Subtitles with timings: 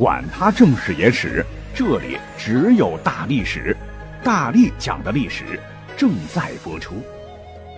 [0.00, 1.44] 管他正史野史。
[1.74, 3.76] 这里只有大历史，
[4.24, 5.60] 大力讲的历史
[5.94, 6.94] 正在播出，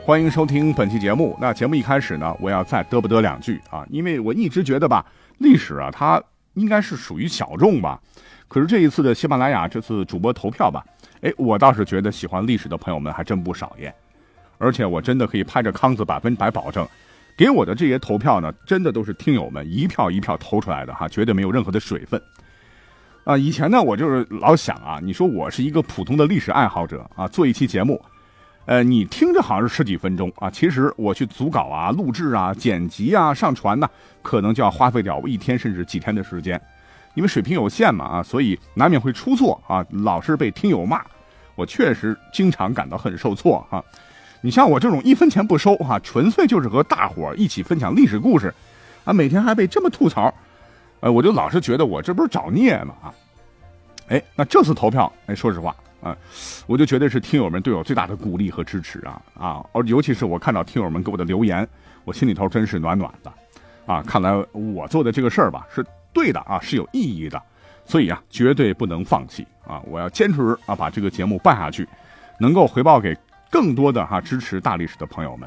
[0.05, 1.37] 欢迎收听本期节目。
[1.41, 5.05] 那节目一开始呢，我要再嘚不嘚两句啊，因为我一直觉得吧，
[5.39, 6.23] 历史啊，它
[6.55, 8.01] 应该是属于小众吧。
[8.47, 10.81] 可是这一次的喜马拉雅这次主播投票吧，
[11.23, 13.93] 哎，我倒是觉得喜欢历史的朋友们还真不少耶。
[14.59, 16.87] 而且我真的可以拍着康子百分百保证，
[17.43, 22.23] 给我的这些投票呢，真的都是听友们一票一票投出来的哈，绝对没有任何的水分。
[23.25, 28.01] 啊，以前呢，我就是老想啊，你说我是一个普通的历史爱好者啊，做一期节目，
[28.67, 33.91] 呃，你听着好像是十几分钟啊，其实我去组稿啊、录制啊、剪辑啊、上传呢，
[34.23, 36.61] 可能就要花费掉我一天甚至几天的时间，
[37.15, 41.03] 因为水平有限嘛啊，所以难免会出错啊，老是被听友骂，
[41.57, 43.85] 我确实经常感到很受挫哈。
[44.43, 48.53] 你像我这种一分钱不收哈，纯粹就是和大伙一起分享历史故事，
[49.05, 50.35] 啊，每天还被这么吐槽。
[51.01, 52.95] 哎，我就老是觉得我这不是找孽吗？
[53.03, 53.15] 啊，
[54.09, 56.17] 哎，那这次投票，哎，说实话啊，
[56.67, 59.65] 我就觉得是听友们对我最大的鼓励和支持啊啊！
[59.73, 61.67] 而尤其是我看到听友们给我的留言，
[62.05, 63.33] 我心里头真是暖暖的
[63.87, 64.03] 啊！
[64.03, 67.41] 看来我做的这个事儿吧是对的啊，是有意义的，
[67.87, 69.81] 所以啊，绝对不能放弃啊！
[69.87, 71.89] 我要坚持啊，把这个节目办下去，
[72.39, 73.17] 能够回报给
[73.53, 75.47] 更多的哈支持大历史的朋友们。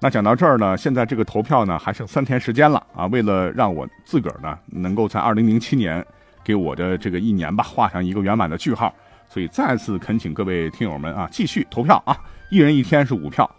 [0.00, 3.06] 那讲到这儿呢，现在这个投票呢还剩三天时间了啊！
[3.08, 6.04] 为了让我自个儿呢能够在二零零七年
[6.42, 8.94] 给我的这个一年吧画上一个圆满的句号，
[9.28, 12.16] 所以再次恳请各位听友们啊继续投票啊！
[12.48, 13.50] 一人一天是五票，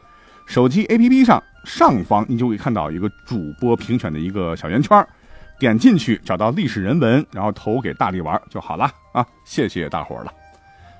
[0.45, 5.05] 手机 APP 上上方你就会看到一个主播评选的一个小圆圈，
[5.59, 9.23] 点进去找到历史人文，然后投给大力玩就好了啊！
[9.43, 10.33] 谢谢大伙儿了。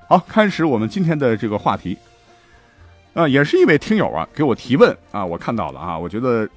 [0.09, 1.97] 好，开始我们今天的这个话题。
[3.13, 6.47] 啊，也是一位听友啊，给我提问啊，我看到了啊，我觉得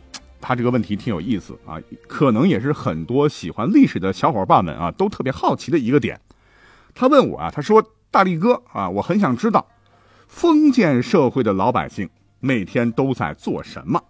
[0.41, 6.21] 他这个问题挺有意思啊，可能也是很多喜欢历史的小伙伴们啊都特别好奇的一个点。
[6.95, 7.83] 他问我啊，他说
[8.13, 9.67] ：“大力哥啊，我很想知道
[10.29, 12.09] 封建社会的老百姓
[12.39, 14.01] 每天都在做什么？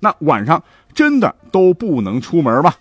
[0.00, 0.62] 那晚上
[0.92, 2.74] 真的都不能出门吗？”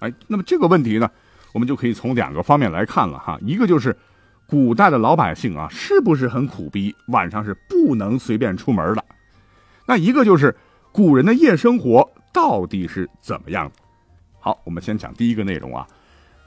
[0.00, 1.10] 哎，那么这个问题呢，
[1.52, 3.94] 我们就可以从两个方面来看了哈，一个就是。
[4.50, 6.94] 古代的老百姓啊，是不是很苦逼？
[7.08, 9.04] 晚上是不能随便出门的。
[9.84, 10.56] 那一个就是
[10.90, 13.72] 古人的夜生活到底是怎么样的？
[14.40, 15.86] 好，我们先讲第一个内容啊。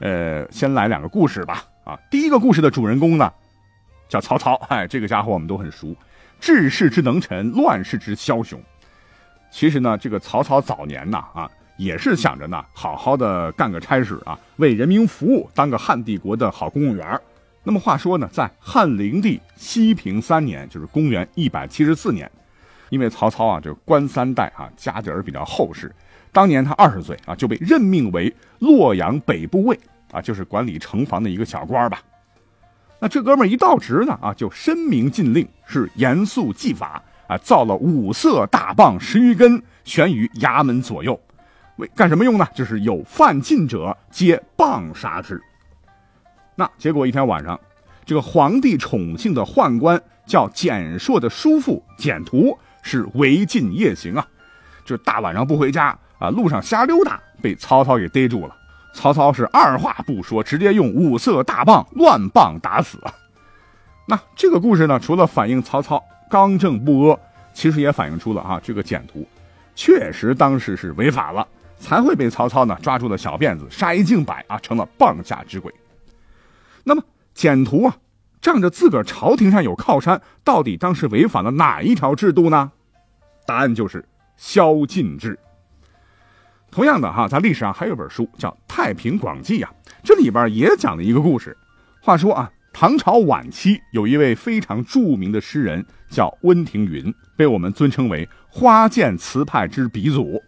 [0.00, 1.62] 呃，先来两个故事吧。
[1.84, 3.32] 啊，第一个故事的主人公呢，
[4.08, 4.54] 叫曹操。
[4.68, 5.94] 哎，这个家伙我们都很熟，
[6.40, 8.60] 治世之能臣，乱世之枭雄。
[9.52, 17.20] 其实呢，这个曹操早年呢，啊，也是想着呢，好好的干个差事啊，为人民服务，当个汉帝国的好公务员。
[17.64, 22.30] 那么话说呢，在汉灵帝西平三年，就是公元一百七十四年，
[22.90, 25.94] 因为曹操啊，这官三代啊，家底儿比较厚实。
[26.32, 29.78] 当年他二十岁啊，就被任命为洛阳北部尉
[30.10, 32.02] 啊，就是管理城防的一个小官吧。
[32.98, 41.20] 那这哥们儿一到职呢啊，就申明禁令，是严肃纪法啊，造了五色大棒十余根，悬于衙门左右，
[41.76, 42.46] 为干什么用呢？
[42.54, 45.40] 就是有犯禁者，皆棒杀之。
[46.54, 47.58] 那结果一天晚上，
[48.04, 54.26] 这个皇帝宠幸的宦官叫简硕的叔父简图是违禁夜行啊，
[54.84, 58.56] 就大晚上不回家啊，路上瞎溜达，被曹操给逮住了。
[58.94, 62.98] 曹操是二话不说，直接用五色大棒乱棒打死。
[64.06, 67.18] 那这个故事呢，除了反映曹操刚正不阿，
[67.54, 69.26] 其实也反映出了啊，这个简图
[69.74, 71.46] 确实当时是违法了，
[71.78, 75.72] 才会被曹操呢抓住了小辫子，杀一儆百啊，成了棒下之鬼。
[76.84, 77.02] 那么
[77.34, 77.96] 简图啊，
[78.40, 82.72] 仗着自个儿朝廷上有靠山，到底当时违反了哪一条制度呢？
[83.46, 84.04] 答案就是
[84.36, 85.38] 宵禁制。
[86.70, 89.70] 同样的哈，在历史上还有本书叫《太平广记》啊，
[90.02, 91.56] 这里边也讲了一个故事。
[92.00, 100.42] 话说啊，唐朝晚期有一位非常著名的诗人叫温庭筠，被我们尊称为花间词派之鼻祖。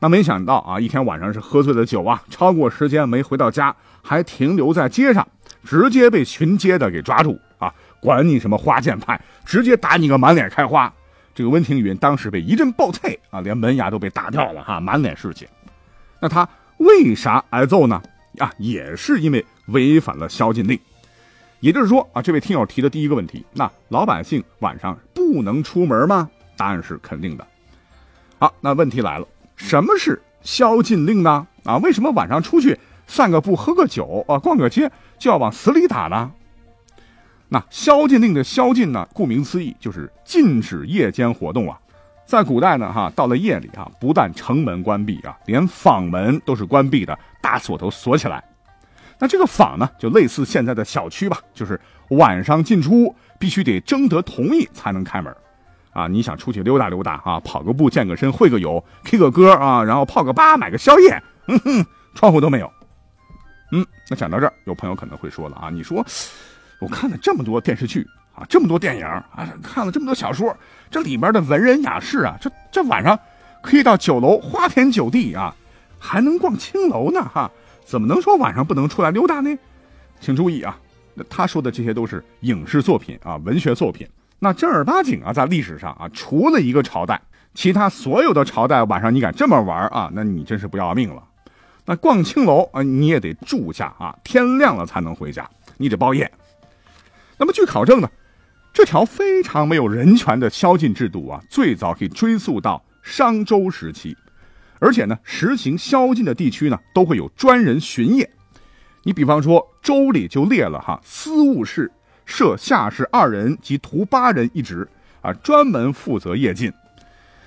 [0.00, 5.28] 那没想到啊，一天晚上是喝醉了酒啊，超过时间没回到家，还停留在街上。
[5.64, 7.72] 直接被巡街的给抓住啊！
[8.00, 10.92] 管你什么花剑派，直接打你个满脸开花。
[11.34, 15.48] 这个温庭筠当时被一阵暴啐啊，连门牙都被打掉了哈，满脸是血。
[16.20, 18.00] 那他为啥挨揍呢？
[18.38, 20.78] 啊，也是因为违反了宵禁令。
[21.60, 26.28] 也就是说啊，这位听友提的第一个问题，那老百姓晚上不能出门吗？
[26.56, 27.46] 答案是肯定的。
[28.38, 29.26] 好，那问题来了，
[29.56, 31.46] 什么是宵禁令呢？
[31.64, 36.30] 啊，为什么晚上出去散个步、喝个酒啊、逛个街就要往死里打呢？
[37.48, 41.78] 那宵禁令的宵禁呢，顾名思义就是禁止夜间活动啊。
[42.26, 48.42] 在古代呢，哈，到了夜里啊，不但城门关闭啊，连坊门都是关闭的，大锁头锁起来。
[49.18, 51.78] 那这个坊呢，就类似现在的小区吧，就是
[52.08, 55.32] 晚上进出必须得征得同意才能开门。
[55.92, 62.72] 啊，你想出去溜达溜达啊，跑个步、健个身、会个友、K 个歌啊，然后泡个吧、买个宵夜，嗯哼，窗户都没有。
[63.72, 66.04] 嗯，那讲到这儿，有朋友可能会说了啊，你说
[66.78, 68.06] 我看了这么多电视剧。
[68.36, 70.52] 啊，这么多电影啊，看了这么多小说，
[70.90, 73.16] 这里边的文人雅士啊，这这晚上
[73.62, 75.54] 可以到酒楼花天酒地啊，
[76.00, 77.48] 还能逛青楼呢，哈，
[77.84, 79.56] 怎么能说晚上不能出来溜达呢？
[80.18, 80.76] 请注意啊，
[81.30, 84.04] 他说的这些都是影视作品啊，文学作品。
[84.40, 87.22] 那正儿八经啊，在历史上啊，除了一个朝代，
[87.54, 91.22] 其他所有的朝代晚上你敢这么玩啊，那你真是不要命了。
[91.86, 96.30] 那逛青楼啊，你也得住下啊，天亮了才能回家，你得包夜。
[97.36, 98.08] 那么据考证呢？
[98.72, 104.16] 这条非常没有人权的宵禁制度啊，最早可以追溯到商周时期，
[104.80, 108.28] 而且呢，实行宵禁的地区呢，都会有专人巡夜。
[109.04, 111.92] 你比方说，周礼就列了哈，司务室
[112.24, 114.88] 设下士二人及徒八人一职
[115.20, 116.72] 啊，专门负责夜禁。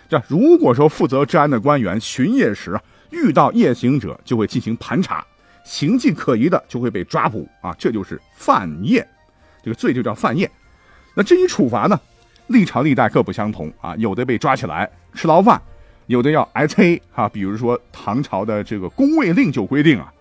[0.07, 2.81] 这如果说负责治安的官员巡夜时啊，
[3.11, 5.25] 遇到夜行者，就会进行盘查，
[5.63, 9.07] 行迹可疑的就会被抓捕啊，这就是犯夜，
[9.63, 10.49] 这个罪就叫犯夜。
[11.15, 11.99] 那至于处罚呢，
[12.47, 15.61] 历朝历代各不相同啊，有的被抓起来吃牢饭，
[16.05, 17.27] 有的要挨催啊。
[17.27, 20.13] 比如说唐朝的这个宫卫令就规定啊，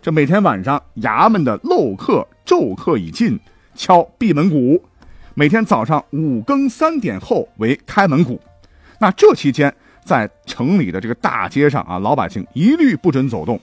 [0.00, 3.38] 这每天晚上衙门的漏客昼客已尽，
[3.74, 4.80] 敲闭门鼓；
[5.34, 8.40] 每天早上五更三点后为开门鼓。
[9.00, 9.72] 那这期间
[10.08, 13.60] 在城里的这个大街上啊，老百姓一律不准走动。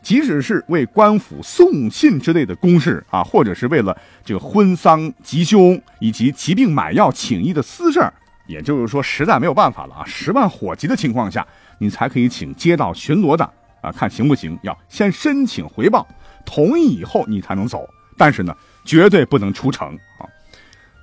[0.00, 8.12] 即使是为官府送信之类的公事啊，或者是为了这个婚丧吉凶以及疾病买药请医的私事儿，
[8.46, 11.46] 也就是说，实在没有办法了啊，十万火急的情况下，
[11.78, 13.44] 你才可以请街道巡逻的
[13.80, 14.56] 啊，看行不行？
[14.62, 16.06] 要先申请回报，
[16.44, 17.84] 同意以后你才能走。
[18.16, 19.88] 但是呢，绝对不能出城
[20.18, 20.22] 啊！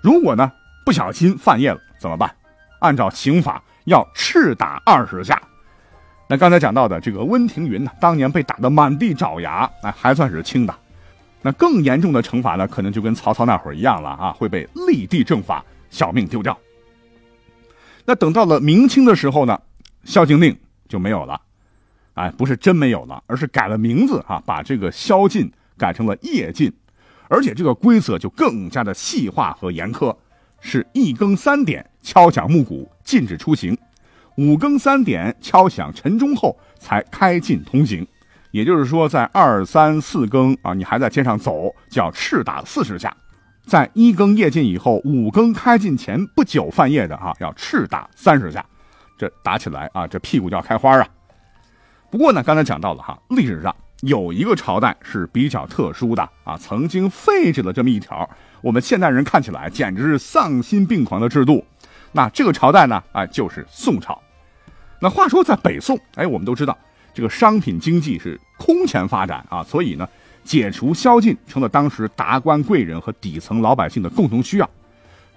[0.01, 0.49] 如果呢
[0.85, 2.33] 不小心犯夜了怎么办？
[2.79, 5.41] 按照刑法要赤打二十下。
[6.27, 10.75] 那刚才讲到的这个温庭筠呢，当年被打得满地找牙，哎，还算是轻的。
[11.41, 16.55] 那更严重的惩罚呢，可能就跟曹操那会儿一样了啊，会被立地正法，小命丢掉。
[18.05, 19.59] 那等到了明清的时候呢，
[20.03, 20.55] 宵禁令
[20.87, 21.39] 就没有了，
[22.15, 26.71] 哎，不是真没有了，而是改了名字啊，把这个宵禁改成了夜禁，
[27.27, 30.15] 而且这个规则就更加的细化和严苛，
[30.61, 33.77] 是一更三点敲响木鼓，禁止出行。
[34.37, 38.07] 五更三点敲响晨钟后才开禁通行，
[38.51, 43.09] 也就是说，在二三四更啊，你还在街上走，就要赤打四十下；
[43.65, 48.65] 在一更夜禁以后，五更开禁前不久犯夜的啊，要赤打三十下。
[49.17, 51.05] 这打起来啊，这屁股就要开花啊！
[52.09, 58.29] 不过呢，刚才讲到了哈，历史上有一个朝代是比较特殊的啊，曾经废止了这么一条，
[58.61, 61.65] 我们现代人看起来简直是丧心病狂的制度。
[62.11, 64.19] 那这个朝代呢，啊，就是宋朝。
[64.99, 66.77] 那话说，在北宋，哎，我们都知道，
[67.13, 70.07] 这个商品经济是空前发展啊，所以呢，
[70.43, 74.69] 解除宵禁成了当时达官贵人和底层老百姓的共同需要。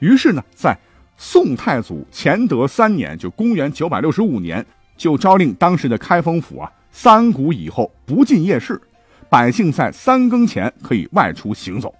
[0.00, 0.76] 于是呢，在
[1.17, 4.64] 宋太祖乾德三年，就公元九百六十五年，
[4.97, 8.81] 就诏令当时的开封府啊，三鼓以后不进夜市，
[9.29, 11.95] 百姓在三更前可以外出行走。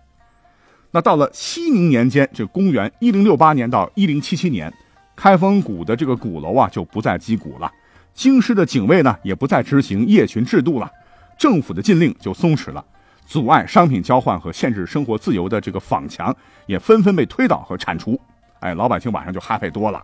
[0.95, 4.73] 那到了熙宁年间，这公元一零六八年到一零七七年。
[5.15, 7.71] 开封鼓的这个鼓楼啊，就不再击鼓了。
[8.15, 10.91] 京师的警卫呢，也不再执行夜巡制度了。
[11.39, 12.85] 政府的禁令就松弛了，
[13.27, 16.35] 阻碍商品交换和限制生活自由的这个坊墙
[16.67, 18.19] 也纷纷被推倒和铲除。
[18.61, 20.03] 哎，老百姓晚上就哈配多了。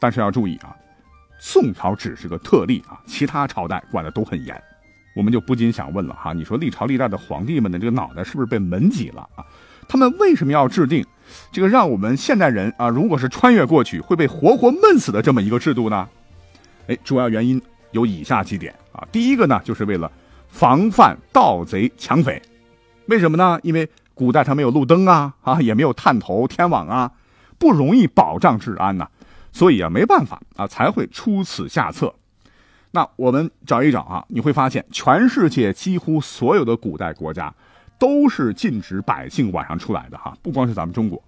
[0.00, 0.74] 但是要注意啊，
[1.38, 4.60] 宋朝只是个特例啊，其他朝代管的都很严。
[5.14, 9.44] 我们就不禁想问了哈，你说历朝历代的皇帝们的这个脑袋是不是被门挤了啊？
[9.88, 11.04] 他们为什么要制定？
[11.50, 16.08] 这个让我们现代人啊，如果是穿越过去会被活活闷死的这么一个制度呢？
[16.86, 17.60] 哎，主要原因
[17.92, 19.06] 有以下几点啊。
[19.10, 20.10] 第一个呢，就是为了
[20.48, 22.40] 防范盗贼抢匪。
[23.06, 23.58] 为什么呢？
[23.62, 27.10] 因为古代它没有路灯啊，啊，也没有探头天网啊，
[27.58, 29.08] 不容易保障治安呐，
[29.50, 32.14] 所以啊，没办法啊，才会出此下策。
[32.92, 37.52] 那我们找一找啊，你会发现全世界几乎所有的古代国家
[37.98, 41.22] 都是禁止百姓晚上出来的哈，不光是咱们中国，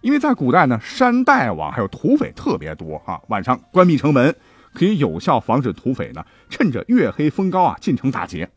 [0.00, 4.34] 因为在古代呢，山大王还有土匪特别多哈，晚上关闭城门
[4.72, 8.48] 可以有效防止土匪呢趁着月黑风高啊进城打劫。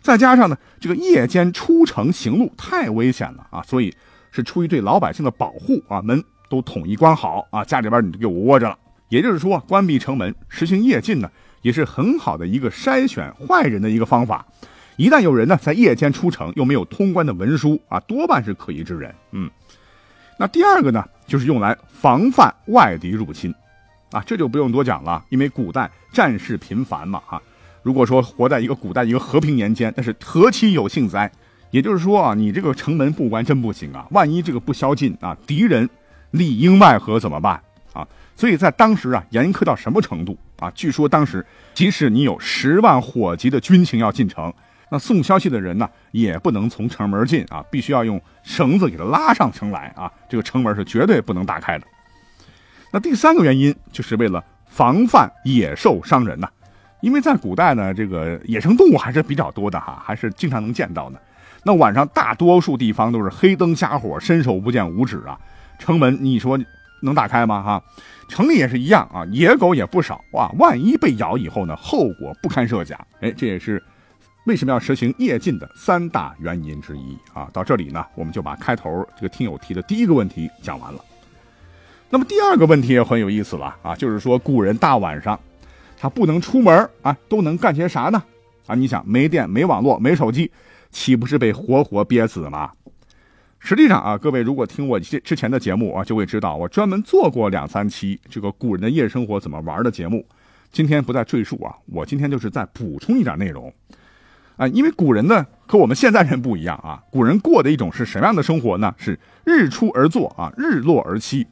[0.00, 3.94] 再加上呢，这个夜间出城行路太危险了啊，所以
[4.30, 8.76] 是出于对老百姓的保护啊，门都统一关好啊，家里边你就给我窝着了。
[9.08, 11.30] 也就是说，关闭城门，实行夜禁呢。
[11.60, 14.44] 也是很好的一个筛选坏人的一个方法。
[14.96, 19.14] 一旦有人呢在夜间出城，又没有通关的文书啊，多半是可疑之人。
[19.32, 19.50] 嗯，
[20.38, 23.54] 那第二个呢，就是用来防范外敌入侵，
[24.10, 27.40] 啊，这就不用多讲了，因为古代战事频繁嘛，哈。
[27.82, 31.30] 如果说活在一个古代一个和平年间，那是何其有幸哉？
[31.70, 35.88] 也就是说啊，你这个城门不关真不行啊，万一这个不宵禁啊，敌人
[36.30, 37.60] 里应外合怎么办
[37.92, 38.06] 啊？
[38.36, 40.70] 所以在当时啊，严苛到什么程度啊？
[40.72, 41.44] 据说当时，
[41.74, 44.52] 即使你有十万火急的军情要进城，
[44.92, 50.12] 那送消息的人呢，也不能从城门进啊，必须要用绳子给他拉上城来啊。
[50.28, 51.86] 这个城门是绝对不能打开的。
[52.92, 56.46] 那第三个原因，就是为了防范野兽伤人呐。
[57.00, 61.18] 因为在古代呢，这个野生动物还是比较多的哈，还是经常能见到的。
[61.64, 65.40] 那晚上大多数地方都是黑灯瞎火，伸手不见五指啊。
[65.78, 66.58] 城门，你说？
[67.04, 67.60] 能打开吗？
[67.60, 67.82] 哈，
[68.28, 70.48] 城里也是一样啊，野狗也不少哇。
[70.58, 72.96] 万一被咬以后呢，后果不堪设想。
[73.20, 73.82] 哎，这也是
[74.44, 77.48] 为什么要实行夜禁的三大原因之一啊。
[77.52, 81.00] 到这里呢，我们就把开头这个听友提的第一个问题讲完了。
[82.10, 85.38] 那么第二个问题也很有意思了啊，就是说古人大晚上
[85.96, 88.22] 他不能出门啊，都能干些啥呢？
[88.66, 90.50] 啊，你想没电、没网络、没手机，
[90.90, 92.72] 岂不是被活活憋死吗？
[93.60, 100.26] 实际上啊，各位如果听我之之前的节目啊，就会知道我专门做过两三期这个古人的夜生活怎么玩的节目。
[100.72, 103.72] 今天不再赘述啊，我今天就是再补充一点内容
[104.56, 108.94] 啊，因为古人呢和我们现在人不一样啊，古人过的一种是什么样的生活呢？
[108.98, 111.46] 是日出而作啊，日落而息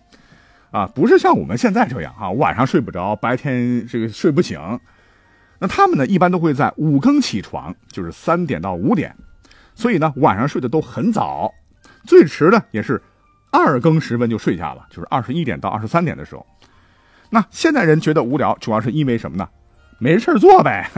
[0.70, 4.60] 啊，不是像我们现在这样啊，晚上睡不着，白天这个睡不醒。
[5.58, 9.14] 那他们呢，一般都会在五更起床，就是三点到五点，
[9.74, 11.52] 所以呢，晚上睡得都很早。
[12.04, 13.02] 最迟呢也是
[13.50, 16.46] 二更时分就睡下了，就是二十一点到二十三点的时候。
[17.30, 19.48] 那现代人觉得无聊，主要是因为什么呢？
[19.98, 20.90] 没事做呗。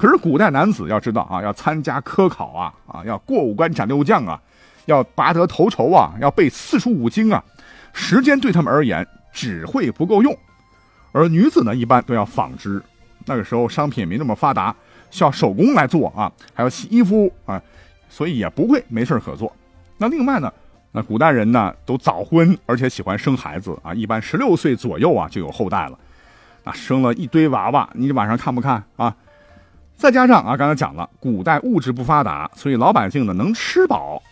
[0.00, 4.40] 可是古代男子要知道啊，要参加科考啊，啊，要过五关斩六将啊，
[4.86, 7.44] 要拔得头筹啊，要背四书五经啊，
[7.92, 10.34] 时间对他们而言只会不够用。
[11.12, 12.82] 而女子呢，一般都要纺织，
[13.26, 14.74] 那个时候商品没那么发达，
[15.10, 17.60] 需要手工来做啊，还要洗衣服啊，
[18.08, 19.54] 所以也不会没事可做。
[19.98, 20.50] 那另外呢，
[20.92, 25.98] 那古代人呢都早婚，而且喜欢生孩子啊，一般十六岁左右啊就有后代了，
[26.64, 29.14] 啊，生了一堆娃娃，你晚上看不看啊？
[30.00, 34.22] 再加上啊，刚才讲了，古代物质不发达，所以老百姓呢能吃饱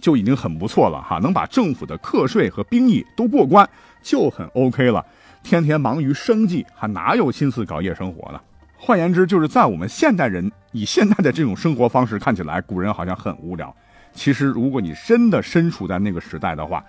[0.00, 3.68] 就已经很不错了哈，能把政府的课税和兵役都过关
[4.02, 5.04] 就很 OK 了。
[5.42, 8.40] 天天忙于生计，还哪有心思搞夜生活呢？
[8.78, 13.74] 换言之，就是在我们现代人以现在的这种生活方式看起来，古人好像很无聊。
[14.14, 16.82] 其实，如果你真的身处在那个时代的话，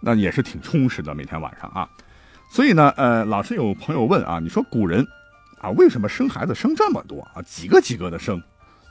[0.00, 1.86] 那也是挺充实的，每天晚上啊。
[2.50, 5.06] 所以呢，呃，老是有朋友问啊，你说古人
[5.64, 8.40] 啊，为什么生孩子生这么多啊，几个几个的生？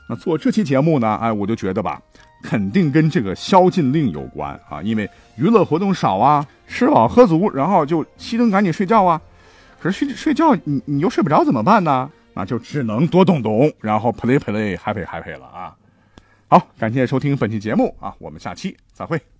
[0.08, 2.02] 那做这期节目呢，哎，我就觉得吧，
[2.42, 9.20] 肯定跟这个宵禁令有关啊，因为娱乐活动少啊，吃饱喝足，然后就熄灯赶紧睡觉啊。
[9.80, 12.10] 可是睡睡觉，你你又睡不着怎么办呢？
[12.34, 15.76] 那就只能多动动，然后 play play happy happy 了啊。
[16.48, 19.33] 好，感谢收听本期节目啊，我们下期再会。